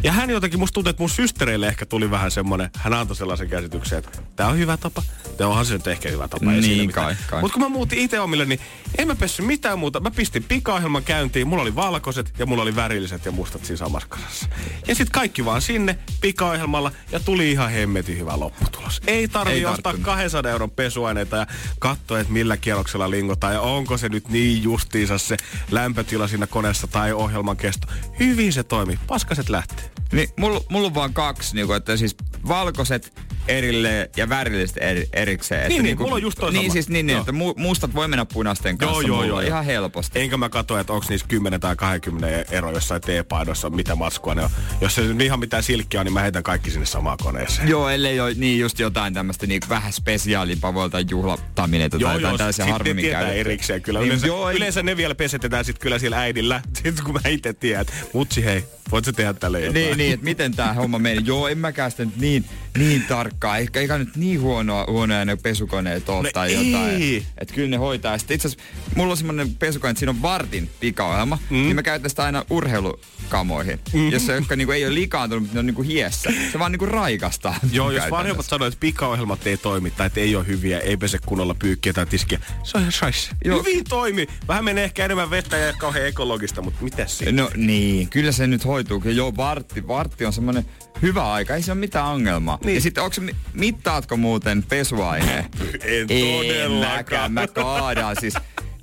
Ja 0.03 0.13
hän 0.13 0.31
jotenkin, 0.31 0.61
musta 0.61 0.75
tuntuu, 0.75 0.91
että 0.91 1.03
mun 1.03 1.11
systereille 1.11 1.69
ehkä 1.69 1.87
tuli 1.87 2.11
vähän 2.11 2.31
semmonen, 2.31 2.71
hän 2.77 2.95
antoi 2.95 3.17
sellaisen 3.17 3.49
käsityksen, 3.49 3.99
että 3.99 4.19
tämä 4.37 4.49
on 4.49 4.59
hyvä 4.59 4.77
tapa. 4.77 5.03
Tämä 5.37 5.51
onhan 5.51 5.67
se 5.67 5.73
nyt 5.73 5.87
ehkä 5.87 6.09
hyvä 6.09 6.29
tapa. 6.29 6.51
Niin 6.51 6.87
mitään. 6.87 7.07
kai, 7.07 7.17
kai. 7.31 7.41
Mutta 7.41 7.55
kun 7.55 7.63
mä 7.63 7.69
muutin 7.69 7.99
itse 7.99 8.21
omille, 8.21 8.45
niin 8.45 8.61
en 8.99 9.07
mä 9.07 9.15
pessy 9.15 9.43
mitään 9.43 9.79
muuta. 9.79 10.01
Mä 10.01 10.11
pistin 10.11 10.45
pikaohjelman 10.45 11.05
käyntiin, 11.05 11.49
mulla 11.49 11.63
oli 11.63 11.75
valkoiset 11.75 12.35
ja 12.39 12.47
mulla 12.47 12.63
oli 12.63 12.77
värilliset 12.77 13.25
ja 13.25 13.33
mustat 13.33 13.65
siinä 13.65 13.77
samassa 13.77 14.09
kasassa. 14.09 14.47
Ja 14.89 14.95
sitten 14.95 15.13
kaikki 15.13 15.45
vaan 15.45 15.63
sinne 15.63 15.99
pikaohjelmalla 16.21 16.93
ja 17.13 17.21
tuli 17.21 17.51
ihan 17.51 17.71
hemmetin 17.71 18.19
hyvä 18.19 18.41
lopputulos. 18.41 19.01
Ei 19.07 19.29
tarvi 19.29 19.53
Ei 19.53 19.65
ostaa 19.65 19.83
tarttunut. 19.83 20.05
200 20.05 20.53
euron 20.53 20.71
pesuaineita 20.71 21.37
ja 21.37 21.47
katsoa, 21.79 22.21
että 22.21 22.33
millä 22.33 22.57
kierroksella 22.57 23.11
lingotaan 23.11 23.55
ja 23.55 23.61
onko 23.61 23.97
se 23.99 24.09
nyt 24.09 24.29
niin 24.29 24.63
justiinsa 24.63 25.19
se 25.19 25.37
lämpötila 25.71 26.29
siinä 26.29 26.47
koneessa 26.47 26.87
tai 26.87 27.13
ohjelman 27.13 27.57
kesto. 27.57 27.87
Hyvin 28.21 28.53
se 28.53 28.63
toimii. 28.63 28.99
Paskaset 29.07 29.49
lähtee. 29.49 29.92
Niin, 30.13 30.29
mulla, 30.39 30.61
mulla 30.71 30.87
on 30.87 30.95
vaan 30.95 31.15
kaksi, 31.15 31.55
niin 31.55 31.67
kuin, 31.67 31.77
että 31.77 31.97
siis 31.97 32.17
valkoiset 32.49 33.13
erilleen 33.49 34.09
ja 34.17 34.29
värilliset 34.29 34.77
eri, 34.81 35.09
erikseen. 35.13 35.61
että 35.61 35.69
Niin, 35.69 35.79
niin, 35.79 35.85
niinku- 35.85 36.03
mulla 36.03 36.15
on 36.17 36.23
just 36.23 36.39
toi 36.39 36.53
Niin 36.53 36.63
sama. 36.63 36.73
siis 36.73 36.89
niin, 36.89 37.07
niin 37.07 37.15
Joo. 37.15 37.21
että 37.21 37.33
mu, 37.33 37.55
mustat 37.57 37.95
voi 37.95 38.09
mennä 38.09 38.25
punaisten 38.25 38.79
kanssa 38.79 39.03
Joo, 39.03 39.09
joo, 39.09 39.25
joo, 39.25 39.41
joo. 39.41 39.49
ihan 39.49 39.65
helposti. 39.65 40.21
Enkä 40.21 40.37
mä 40.37 40.49
katso, 40.49 40.79
että 40.79 40.93
onko 40.93 41.07
niissä 41.09 41.27
10 41.29 41.61
tai 41.61 41.77
20 41.77 42.45
ero 42.51 42.71
jossain 42.73 43.01
teepaidossa, 43.01 43.71
mitä 43.71 43.95
matskua 43.95 44.35
ne 44.35 44.43
on. 44.45 44.51
Jos 44.81 44.95
se 44.95 45.03
ihan 45.25 45.41
mitään 45.41 45.63
silkkiä 45.63 46.01
on, 46.01 46.07
niin 46.07 46.13
mä 46.15 46.21
heitän 46.21 46.43
kaikki 46.43 46.71
sinne 46.71 46.87
samaan 46.87 47.19
koneeseen. 47.23 47.69
Joo, 47.69 47.89
ellei 47.89 48.21
ole 48.21 48.35
niin 48.37 48.59
just 48.61 48.79
jotain 48.79 49.15
tämmöistä 49.15 49.47
niin 49.47 49.61
vähän 49.69 49.93
spesiaalimpaa, 49.93 50.75
voi 50.75 50.85
jotain 50.85 51.07
juhlattaminen 51.11 51.91
tai 51.91 52.01
jotain 52.01 52.37
tällaisia 52.39 52.67
harvemmin 52.67 53.05
erikseen 53.35 53.83
kyllä. 53.83 53.99
Niin, 53.99 54.07
Yleensä, 54.07 54.27
joo, 54.27 54.51
yleensä 54.51 54.83
ne 54.83 54.97
vielä 54.97 55.15
pesetetään 55.15 55.65
sit 55.65 55.79
kyllä 55.79 55.99
siellä 55.99 56.19
äidillä, 56.19 56.63
sit 56.85 57.01
kun 57.01 57.15
mä 57.15 57.21
itse 57.29 57.53
tiedän, 57.53 57.87
mutsi 58.13 58.45
hei, 58.45 58.65
voit 58.93 59.05
sä 59.05 59.13
tehdä 59.13 59.33
tälle 59.35 59.61
jotain? 59.61 59.75
Niin, 59.75 59.99
niin, 59.99 60.15
että 60.15 60.25
miten 60.25 60.57
tää 60.57 60.73
homma 60.73 60.99
meni. 60.99 61.23
Joo, 61.25 61.49
en 61.49 61.59
mäkään 61.59 61.91
sitä 61.91 62.05
nyt 62.05 62.17
niin, 62.17 62.45
niin 62.79 63.03
tarkkaa. 63.03 63.59
Eikä, 63.59 63.81
eikä 63.81 63.99
nyt 63.99 64.17
niin 64.17 64.41
huonoa, 64.41 64.87
huonoja 64.89 65.25
ne 65.25 65.37
pesukoneet 65.37 66.09
ole 66.09 66.23
No 66.23 66.31
tai 66.33 66.55
ei. 66.55 66.73
jotain. 66.73 67.27
Että 67.39 67.55
kyllä 67.55 67.69
ne 67.69 67.77
hoitaa. 67.77 68.19
Sitten 68.19 68.35
itse 68.35 68.49
asiassa 68.49 68.65
mulla 68.97 69.11
on 69.11 69.17
semmonen 69.17 69.55
pesukone, 69.55 69.91
että 69.91 69.99
siinä 69.99 70.11
on 70.11 70.23
vartin 70.23 70.71
pikaohjelma. 70.81 71.39
Mm. 71.51 71.57
Niin 71.57 71.75
mä 71.77 71.83
käytän 71.83 72.11
sitä 72.11 72.25
aina 72.25 72.45
urheilukamoihin. 72.51 73.81
Mm. 73.93 74.11
Jossa 74.11 74.33
jotka 74.33 74.57
niinku 74.57 74.73
ei 74.73 74.87
ole 74.87 74.95
likaantunut, 74.95 75.43
mutta 75.43 75.55
ne 75.55 75.59
on 75.61 75.67
niinku 75.67 75.83
hiessä. 75.83 76.31
Se 76.53 76.59
vaan 76.59 76.73
niinku 76.73 76.87
raikastaa. 76.87 77.55
Joo, 77.73 77.91
jos 77.91 78.11
vanhemmat 78.11 78.47
sanoo, 78.47 78.69
että 78.69 78.81
pikaohjelmat 78.81 79.47
ei 79.47 79.57
toimi 79.57 79.91
tai 79.91 80.07
että 80.07 80.21
ei 80.21 80.37
ole 80.37 80.47
hyviä, 80.47 80.79
ei 80.79 80.97
pese 80.97 81.19
kunnolla 81.27 81.55
pyykkiä 81.55 81.93
tai 81.93 82.07
tiskiä. 82.07 82.41
Se 82.63 82.77
on 82.77 82.81
ihan 82.83 82.93
sais. 82.93 83.31
Joo. 83.45 83.59
Hyvin 83.59 83.85
toimi. 83.85 84.27
Vähän 84.49 84.65
menee 84.65 84.85
ehkä 84.85 85.05
enemmän 85.05 85.31
vettä 85.31 85.57
ja 85.57 85.73
kauhean 85.79 86.07
ekologista, 86.07 86.63
mutta 86.63 86.85
mitä 86.85 87.07
siinä? 87.07 87.43
No 87.43 87.51
niin, 87.57 88.09
kyllä 88.09 88.33
se 88.33 88.47
nyt 88.47 88.65
hoituu. 88.65 89.03
Joo, 89.05 89.37
vartti, 89.37 89.89
vartti 89.89 90.25
on 90.25 90.33
semmoinen 90.33 90.67
hyvä 91.03 91.33
aika, 91.33 91.55
ei 91.55 91.63
se 91.63 91.73
ole 91.73 91.81
mitään 91.81 92.07
ongelmaa. 92.07 92.59
Niin. 92.65 92.75
Ja 92.75 92.81
sitten 92.81 93.05
onko, 93.05 93.17
mittaatko 93.53 94.17
muuten 94.17 94.63
pesuaineen? 94.63 95.45
En 95.81 96.07
todellakaan. 96.07 97.33
mä 97.33 97.47
kaadan 97.47 98.17
siis. 98.21 98.35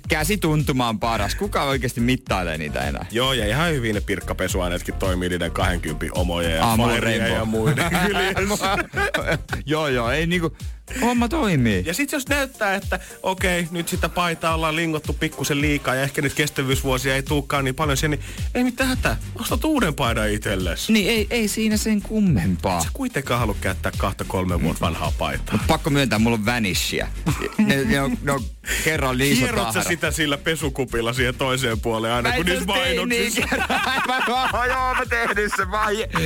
Käsituntuma 0.08 0.88
on 0.88 1.00
paras. 1.00 1.34
Kuka 1.34 1.62
oikeasti 1.62 2.00
mittailee 2.00 2.58
niitä 2.58 2.80
enää? 2.80 3.06
Joo, 3.10 3.32
ja 3.32 3.46
ihan 3.46 3.72
hyvin 3.72 3.94
ne 3.94 4.00
pirkkapesuaineetkin 4.00 4.94
toimii 4.94 5.28
niiden 5.28 5.50
20 5.50 6.06
omojen 6.14 6.56
ja 6.56 6.76
Fireja 6.94 7.28
ja 7.28 7.44
muiden 7.44 7.84
joo, 9.66 9.88
joo, 9.88 10.10
ei 10.10 10.26
niinku, 10.26 10.56
homma 11.00 11.28
toimii. 11.28 11.82
Ja 11.86 11.94
sitten 11.94 12.16
jos 12.16 12.28
näyttää, 12.28 12.74
että 12.74 13.00
okei, 13.22 13.68
nyt 13.70 13.88
sitä 13.88 14.08
paitaa 14.08 14.54
ollaan 14.54 14.76
lingottu 14.76 15.12
pikkusen 15.12 15.60
liikaa 15.60 15.94
ja 15.94 16.02
ehkä 16.02 16.22
nyt 16.22 16.34
kestävyysvuosia 16.34 17.14
ei 17.14 17.22
tuukaan 17.22 17.64
niin 17.64 17.74
paljon 17.74 17.96
siihen, 17.96 18.10
niin 18.10 18.48
ei 18.54 18.64
mitään 18.64 18.88
hätää. 18.88 19.16
Ostat 19.40 19.64
uuden 19.64 19.94
paidan 19.94 20.30
itsellesi. 20.30 20.92
Niin 20.92 21.10
ei, 21.10 21.26
ei 21.30 21.48
siinä 21.48 21.76
sen 21.76 22.02
kummempaa. 22.02 22.80
Sä 22.80 22.88
kuitenkaan 22.92 23.40
halua 23.40 23.56
käyttää 23.60 23.92
kahta 23.98 24.24
kolme 24.24 24.62
vuotta 24.62 24.80
vanhaa 24.80 25.12
paitaa. 25.18 25.58
Pakko 25.66 25.90
myöntää, 25.90 26.18
mulla 26.18 26.36
on 26.36 26.46
vanishia. 26.46 27.08
Ne, 27.58 27.84
ne, 27.84 28.00
on, 28.00 28.18
ne 28.22 28.32
on 28.32 28.40
kerran 28.84 29.18
niin 29.18 29.32
iso 29.32 29.46
sä 29.46 29.52
tahra. 29.52 29.82
sitä 29.82 30.10
sillä 30.10 30.38
pesukupilla 30.38 31.12
siihen 31.12 31.34
toiseen 31.34 31.80
puoleen 31.80 32.14
aina, 32.14 32.32
kun 32.32 32.46
niissä 32.46 32.64
mainoksissa. 32.64 33.40
Mä, 34.52 34.66
joo, 34.66 34.94
mä 34.94 35.06
tehdin 35.08 35.50
sen. 35.56 35.66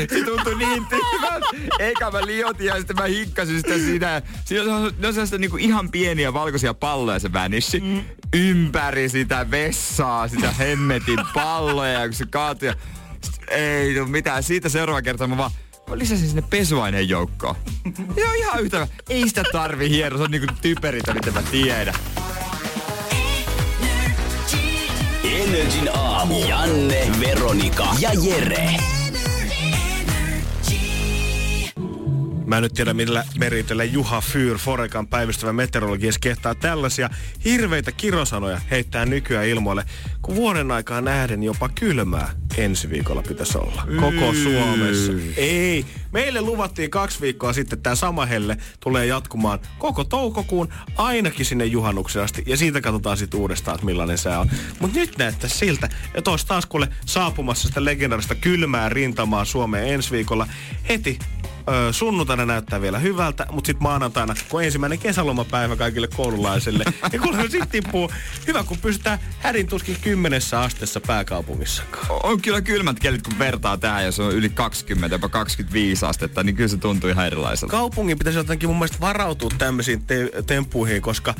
Se 0.09 0.25
tuntui 0.25 0.54
niin 0.59 0.87
tyhmältä. 0.87 1.47
Eikä 1.78 2.11
mä 2.11 2.26
liotin 2.26 2.66
ja 2.66 2.76
sitten 2.76 2.97
mä 2.97 3.04
hikkasin 3.04 3.56
sitä 3.56 3.78
siinä. 3.78 4.23
Siinä 4.54 4.76
on, 4.76 4.92
ne 4.99 5.06
on 5.08 5.14
sellaista 5.14 5.38
niinku 5.38 5.56
ihan 5.56 5.90
pieniä 5.90 6.32
valkoisia 6.32 6.75
palloja 6.75 7.18
se 7.18 7.32
vänishi. 7.32 7.80
Mm. 7.80 8.04
Ympäri 8.34 9.08
sitä 9.08 9.50
vessaa, 9.50 10.28
sitä 10.28 10.52
hemmetin 10.52 11.18
palloja, 11.34 12.00
kun 12.00 12.12
se 12.12 12.26
kaatui. 12.26 12.73
Ei 13.49 13.94
no 13.94 14.06
mitään. 14.06 14.42
Siitä 14.42 14.68
seuraava 14.68 15.02
kerta 15.02 15.26
mä 15.26 15.37
vaan 15.37 15.50
Mä 15.88 15.99
lisäsin 15.99 16.26
sinne 16.26 16.42
pesuaineen 16.50 17.08
joukkoon. 17.08 17.56
Joo, 18.16 18.32
ihan 18.32 18.62
yhtä. 18.62 18.76
hyvä. 18.76 18.88
Ei 19.08 19.28
sitä 19.28 19.42
tarvi 19.52 19.88
hieno, 19.88 20.16
se 20.16 20.23
on 20.23 20.30
niinku 20.30 20.54
typerintä, 20.62 21.14
mitä 21.14 21.30
mä 21.30 21.42
tiedän. 21.42 21.94
Energin 25.25 25.90
aamu. 25.94 26.49
Janne, 26.49 27.11
Veronika 27.20 27.87
ja 28.00 28.11
Jere. 28.23 28.94
Mä 32.47 32.57
en 32.57 32.63
nyt 32.63 32.73
tiedä, 32.73 32.95
millä 32.95 33.25
meritöllä 33.39 33.85
Juha 33.85 34.21
Fyr, 34.21 34.59
Forekan 34.59 35.07
päivystävä 35.07 35.53
meteorologi, 35.53 36.07
edes 36.07 36.19
kehtaa 36.19 36.55
tällaisia 36.55 37.11
hirveitä 37.45 37.93
kirosanoja 37.93 38.61
heittää 38.71 39.07
nykyään 39.07 39.47
ilmoille, 39.47 39.85
kun 40.23 40.35
vuoden 40.35 40.71
aikaa 40.71 41.01
nähden 41.01 41.43
jopa 41.43 41.69
kylmää 41.69 42.31
ensi 42.57 42.91
viikolla 42.91 43.23
pitäisi 43.23 43.59
olla. 43.59 43.87
Koko 44.01 44.35
Suomessa. 44.43 45.13
Ei. 45.37 45.87
Meille 46.13 46.41
luvattiin 46.41 46.91
kaksi 46.91 47.21
viikkoa 47.21 47.53
sitten, 47.53 47.77
että 47.77 47.83
tämä 47.83 47.97
sama 47.97 48.27
helle 48.27 48.57
tulee 48.81 49.07
jatkumaan 49.07 49.59
koko 49.79 50.05
toukokuun 50.05 50.69
ainakin 50.97 51.47
sinne 51.47 51.65
juhannuksen 51.65 52.23
asti. 52.23 52.43
Ja 52.47 52.57
siitä 52.57 52.81
katsotaan 52.81 53.17
sitten 53.17 53.41
uudestaan, 53.41 53.75
että 53.75 53.87
millainen 53.87 54.19
sää 54.19 54.41
on. 54.41 54.51
Mutta 54.81 54.99
nyt 54.99 55.19
näyttää 55.19 55.51
siltä, 55.51 55.89
että 56.15 56.31
olisi 56.31 56.47
taas 56.47 56.67
kuule 56.67 56.89
saapumassa 57.07 57.69
sitä 57.69 57.85
legendarista 57.85 58.35
kylmää 58.35 58.89
rintamaa 58.89 59.45
Suomeen 59.45 59.89
ensi 59.89 60.11
viikolla 60.11 60.47
heti 60.89 61.19
Öö, 61.68 61.92
sunnuntaina 61.92 62.47
näyttää 62.47 62.80
vielä 62.80 62.99
hyvältä, 62.99 63.47
mutta 63.50 63.66
sitten 63.66 63.83
maanantaina, 63.83 64.35
kun 64.49 64.64
ensimmäinen 64.64 64.99
kesälomapäivä 64.99 65.76
kaikille 65.76 66.09
koululaisille, 66.16 66.85
niin 67.12 67.23
kuule 67.23 67.42
sitten 67.42 67.68
tippuu. 67.68 68.11
Hyvä, 68.47 68.64
kun 68.64 68.78
pystytään 68.78 69.18
hädin 69.40 69.66
tuskin 69.66 69.97
kymmenessä 70.02 70.61
asteessa 70.61 71.00
pääkaupungissakaan. 71.00 72.06
On 72.23 72.40
kyllä 72.42 72.61
kylmät 72.61 73.00
kelit, 73.00 73.23
kun 73.23 73.38
vertaa 73.38 73.76
tähän, 73.76 74.04
jos 74.04 74.21
on 74.21 74.33
yli 74.33 74.49
20, 74.49 75.14
jopa 75.14 75.28
25 75.28 76.06
astetta, 76.06 76.42
niin 76.42 76.56
kyllä 76.56 76.68
se 76.68 76.76
tuntuu 76.76 77.11
ihan 77.11 77.26
erilaiselta. 77.26 77.71
Kaupungin 77.71 78.18
pitäisi 78.18 78.38
jotenkin 78.38 78.68
mun 78.68 78.76
mielestä 78.76 79.00
varautua 79.00 79.50
tämmöisiin 79.59 80.06
te- 80.06 80.30
temppuihin, 80.47 81.02
koska 81.02 81.35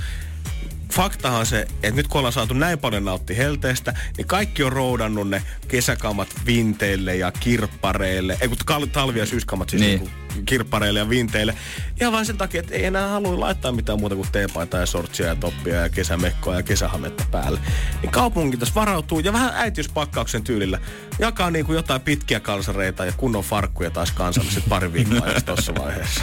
faktahan 0.93 1.41
on 1.41 1.47
se, 1.47 1.61
että 1.61 1.91
nyt 1.91 2.09
kun 2.09 2.19
ollaan 2.19 2.33
saatu 2.33 2.55
näin 2.55 2.79
paljon 2.79 3.05
nautti 3.05 3.37
helteestä, 3.37 3.95
niin 4.17 4.26
kaikki 4.26 4.62
on 4.62 4.73
roudannut 4.73 5.29
ne 5.29 5.43
kesäkamat 5.69 6.29
vinteille 6.47 7.17
ja 7.17 7.33
kirppareille. 7.33 8.38
Ei 8.41 8.49
kun 8.49 8.57
kal- 8.64 8.87
talvi- 8.87 9.19
ja 9.19 9.26
syyskamat 9.26 9.71
siis 9.71 9.83
Niin. 9.83 10.00
niin. 10.00 10.47
kirppareille 10.47 10.99
ja 10.99 11.09
vinteille. 11.09 11.55
Ihan 12.00 12.12
vain 12.12 12.26
sen 12.26 12.37
takia, 12.38 12.61
että 12.61 12.75
ei 12.75 12.85
enää 12.85 13.09
halua 13.09 13.41
laittaa 13.41 13.73
mitään 13.73 14.00
muuta 14.00 14.14
kuin 14.17 14.29
teepaitaa 14.33 14.81
ja 14.81 14.87
sortsia 14.87 15.26
ja 15.26 15.37
toppia 15.37 15.75
ja 15.75 15.88
kesämekkoa 15.88 16.55
ja 16.57 16.62
kesähametta 16.62 17.25
päälle. 17.31 17.61
Niin 18.03 18.12
kaupunki 18.12 18.57
tässä 18.57 18.75
varautuu 18.75 19.19
ja 19.21 19.33
vähän 19.33 19.53
äitiyspakkauksen 19.55 20.45
tyylillä 20.45 20.79
jakaa 21.19 21.50
niin 21.50 21.64
kuin 21.67 21.76
jotain 21.76 22.00
pitkiä 22.00 22.41
kalsareita 22.41 23.05
ja 23.05 23.12
kunnon 23.12 23.45
farkkuja 23.45 23.91
taas 23.91 24.11
kansalle 24.12 24.50
sit 24.50 24.69
pari 24.69 24.93
viikkoa 24.93 25.29
just 25.35 25.47
tossa 25.47 25.75
vaiheessa. 25.75 26.21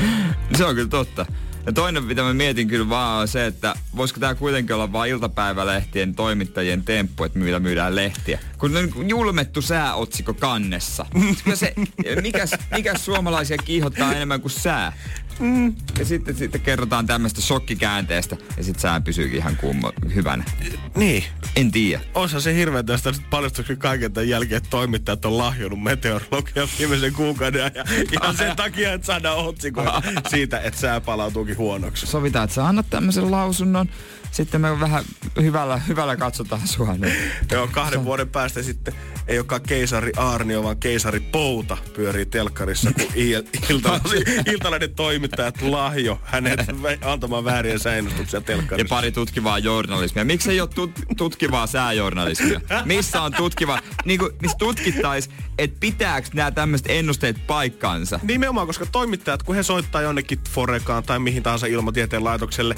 Se 0.57 0.65
on 0.65 0.75
kyllä 0.75 0.89
totta. 0.89 1.25
Ja 1.65 1.73
toinen, 1.73 2.03
mitä 2.03 2.21
mä 2.21 2.33
mietin 2.33 2.67
kyllä 2.67 2.89
vaan 2.89 3.21
on 3.21 3.27
se, 3.27 3.45
että 3.45 3.75
voisiko 3.95 4.19
tämä 4.19 4.35
kuitenkin 4.35 4.75
olla 4.75 4.91
vain 4.91 5.11
iltapäivälehtien 5.11 6.15
toimittajien 6.15 6.83
temppu, 6.83 7.23
että 7.23 7.39
millä 7.39 7.59
myydään 7.59 7.95
lehtiä. 7.95 8.39
Kun 8.61 8.77
on 8.77 9.09
julmettu 9.09 9.61
sääotsikko 9.61 10.33
kannessa. 10.33 11.05
Se, 11.53 11.73
mikäs, 12.21 12.51
mikäs 12.71 13.05
suomalaisia 13.05 13.57
kiihottaa 13.57 14.13
enemmän 14.13 14.41
kuin 14.41 14.51
sää? 14.51 14.93
Mm. 15.39 15.75
Ja 15.99 16.05
sitten, 16.05 16.35
sitten 16.35 16.61
kerrotaan 16.61 17.05
tämmöistä 17.05 17.41
shokkikäänteestä 17.41 18.37
ja 18.57 18.63
sitten 18.63 18.81
sää 18.81 19.01
pysyykin 19.01 19.37
ihan 19.37 19.55
kumma, 19.55 19.91
hyvänä. 20.15 20.43
Niin, 20.95 21.23
En 21.55 21.71
tiedä. 21.71 22.01
Osa 22.15 22.39
se 22.39 22.55
hirveä 22.55 22.83
tästä 22.83 23.13
paljastuksen 23.29 23.77
kaiken 23.77 24.13
tämän 24.13 24.29
jälkeen, 24.29 24.57
että 24.57 24.69
toimittajat 24.69 25.25
on 25.25 25.37
lahjonut 25.37 25.83
meteorologian 25.83 26.67
viimeisen 26.79 27.13
kuukauden 27.13 27.63
ajan. 27.63 27.87
Ihan 28.11 28.37
sen 28.37 28.55
takia, 28.55 28.93
että 28.93 29.07
saadaan 29.07 29.37
otsikoita 29.37 30.01
siitä, 30.29 30.59
että 30.59 30.79
sää 30.79 31.01
palautuukin 31.01 31.57
huonoksi. 31.57 32.07
Sovitaan, 32.07 32.43
että 32.43 32.55
sä 32.55 32.67
annat 32.67 32.89
tämmöisen 32.89 33.31
lausunnon. 33.31 33.89
Sitten 34.31 34.61
me 34.61 34.79
vähän 34.79 35.03
hyvällä, 35.41 35.77
hyvällä 35.77 36.15
katsotaan 36.15 36.67
sua. 36.67 36.93
Niin. 36.93 37.31
Joo, 37.51 37.67
kahden 37.67 38.05
vuoden 38.05 38.29
päästä 38.29 38.63
sitten 38.63 38.93
ei 39.27 39.37
olekaan 39.39 39.61
keisari 39.61 40.11
Aarnio, 40.17 40.63
vaan 40.63 40.77
keisari 40.77 41.19
Pouta 41.19 41.77
pyörii 41.95 42.25
telkkarissa, 42.25 42.91
kun 42.93 43.03
il- 43.15 43.43
iltalainen, 44.53 44.95
toimittajat 44.95 45.61
lahjo 45.61 46.19
hänet 46.23 46.59
antamaan 47.01 47.45
vääriä 47.45 47.77
säännöstuksia 47.77 48.37
Ja 48.37 48.41
telkkarissa. 48.41 48.95
pari 48.95 49.11
tutkivaa 49.11 49.59
journalismia. 49.59 50.25
Miksi 50.25 50.51
ei 50.51 50.61
ole 50.61 50.69
tut- 50.75 51.05
tutkivaa 51.17 51.67
sääjournalismia? 51.67 52.61
Missä 52.85 53.21
on 53.21 53.33
tutkiva, 53.33 53.79
niin 54.05 54.19
kuin, 54.19 54.31
missä 54.41 54.57
tutkittais, 54.57 55.29
että 55.57 55.77
pitääkö 55.79 56.27
nämä 56.33 56.51
tämmöiset 56.51 56.87
ennusteet 56.89 57.47
paikkansa? 57.47 58.19
Nimenomaan, 58.23 58.67
koska 58.67 58.85
toimittajat, 58.85 59.43
kun 59.43 59.55
he 59.55 59.63
soittaa 59.63 60.01
jonnekin 60.01 60.39
Forekaan 60.49 61.03
tai 61.03 61.19
mihin 61.19 61.43
tahansa 61.43 61.67
ilmatieteen 61.67 62.23
laitokselle, 62.23 62.75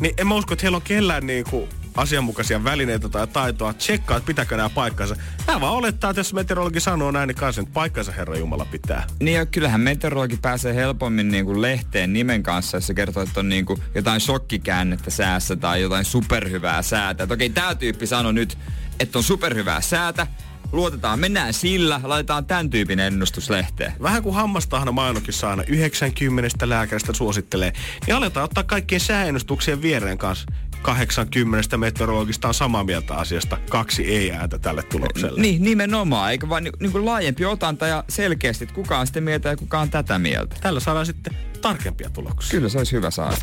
niin 0.00 0.14
en 0.18 0.26
mä 0.26 0.34
usko, 0.34 0.52
että 0.52 0.62
heillä 0.62 0.76
on 0.76 0.82
kellään 0.82 1.26
niinku 1.26 1.68
asianmukaisia 1.96 2.64
välineitä 2.64 3.08
tai 3.08 3.26
taitoa 3.26 3.72
tsekkaa, 3.72 4.16
että 4.16 4.26
pitääkö 4.26 4.56
nämä 4.56 4.70
paikkansa. 4.70 5.16
Nämä 5.46 5.60
vaan 5.60 5.72
olettaa, 5.72 6.10
että 6.10 6.20
jos 6.20 6.34
meteorologi 6.34 6.80
sanoo 6.80 7.10
näin, 7.10 7.28
niin 7.28 7.36
kanssa, 7.36 7.62
että 7.62 7.74
paikkansa 7.74 8.12
Herra 8.12 8.36
Jumala 8.36 8.64
pitää. 8.64 9.06
Niin 9.20 9.36
ja 9.36 9.46
kyllähän 9.46 9.80
meteorologi 9.80 10.38
pääsee 10.42 10.74
helpommin 10.74 11.28
niin 11.28 11.44
kuin 11.44 11.62
lehteen 11.62 12.12
nimen 12.12 12.42
kanssa, 12.42 12.76
jos 12.76 12.86
se 12.86 12.94
kertoo, 12.94 13.22
että 13.22 13.40
on 13.40 13.48
niin 13.48 13.66
kuin 13.66 13.82
jotain 13.94 14.20
shokkikäännettä 14.20 15.10
säässä 15.10 15.56
tai 15.56 15.82
jotain 15.82 16.04
superhyvää 16.04 16.82
säätä. 16.82 17.22
Että 17.22 17.34
okei, 17.34 17.50
tämä 17.50 17.74
tyyppi 17.74 18.06
sanoi 18.06 18.32
nyt, 18.32 18.58
että 19.00 19.18
on 19.18 19.24
superhyvää 19.24 19.80
säätä, 19.80 20.26
luotetaan, 20.72 21.20
mennään 21.20 21.54
sillä, 21.54 22.00
laitetaan 22.02 22.46
tämän 22.46 22.70
tyypin 22.70 23.00
ennustus 23.00 23.50
lehteen. 23.50 23.92
Vähän 24.02 24.22
kuin 24.22 24.34
hammastahna 24.34 24.92
mainokissa 24.92 25.50
aina 25.50 25.62
90 25.66 26.68
lääkäristä 26.68 27.12
suosittelee, 27.12 27.72
niin 28.06 28.14
aletaan 28.14 28.44
ottaa 28.44 28.64
kaikkien 28.64 29.00
sääennustuksien 29.00 29.82
viereen 29.82 30.18
kanssa. 30.18 30.46
80 30.84 31.76
meteorologista 31.76 32.48
on 32.48 32.54
samaa 32.54 32.84
mieltä 32.84 33.14
asiasta. 33.14 33.58
Kaksi 33.70 34.04
ei 34.04 34.32
ääntä 34.32 34.58
tälle 34.58 34.82
tulokselle. 34.82 35.40
Niin, 35.40 35.62
nimenomaan, 35.62 36.30
eikä 36.30 36.48
vaan 36.48 36.64
niin, 36.64 36.72
niin 36.80 37.04
laajempi 37.04 37.44
otanta 37.44 37.86
ja 37.86 38.04
selkeästi, 38.08 38.64
että 38.64 38.74
kuka 38.74 38.98
on 38.98 39.06
sitä 39.06 39.20
mieltä 39.20 39.48
ja 39.48 39.56
kuka 39.56 39.80
on 39.80 39.90
tätä 39.90 40.18
mieltä. 40.18 40.56
Tällä 40.60 40.80
saadaan 40.80 41.06
sitten 41.06 41.36
tarkempia 41.62 42.10
tuloksia. 42.10 42.50
Kyllä 42.50 42.68
se 42.68 42.78
olisi 42.78 42.92
hyvä 42.92 43.10
saada. 43.10 43.36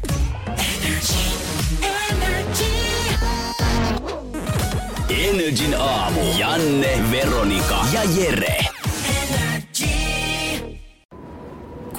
Energin 5.09 5.75
aamu. 5.79 6.21
Janne, 6.37 7.11
Veronika 7.11 7.85
ja 7.93 8.03
Jere. 8.03 8.70